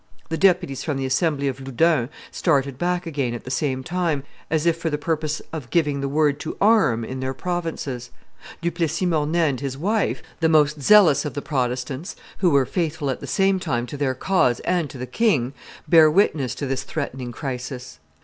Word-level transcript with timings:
The 0.29 0.37
deputies 0.39 0.83
from 0.83 0.97
the 0.97 1.05
assembly 1.05 1.47
of 1.47 1.59
Loudun 1.59 2.09
started 2.31 2.79
back 2.79 3.05
again 3.05 3.35
at 3.35 3.43
the 3.43 3.51
same 3.51 3.83
time, 3.83 4.23
as 4.49 4.65
if 4.65 4.75
for 4.75 4.89
the 4.89 4.97
purpose 4.97 5.43
of 5.53 5.69
giving 5.69 6.01
the 6.01 6.09
word 6.09 6.39
to 6.39 6.57
arm 6.59 7.05
in 7.05 7.19
their 7.19 7.35
provinces. 7.35 8.09
Du 8.63 8.71
Plessis 8.71 9.03
Mornay 9.07 9.49
and 9.49 9.59
his 9.59 9.77
wife, 9.77 10.23
the 10.39 10.49
most 10.49 10.81
zealous 10.81 11.23
of 11.23 11.35
the 11.35 11.41
Protestants 11.43 12.15
who 12.39 12.49
were 12.49 12.65
faithful 12.65 13.11
at 13.11 13.19
the 13.19 13.27
same 13.27 13.59
time 13.59 13.85
to 13.85 13.95
their 13.95 14.15
cause 14.15 14.59
and 14.61 14.89
to 14.89 14.97
the 14.97 15.05
king, 15.05 15.53
bear 15.87 16.09
witness 16.09 16.55
to 16.55 16.65
this 16.65 16.81
threatening 16.81 17.31
crisis. 17.31 17.99